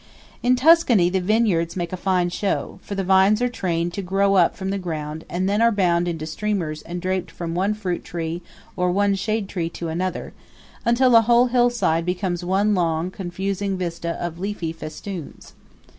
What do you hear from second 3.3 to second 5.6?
are trained to grow up from the ground and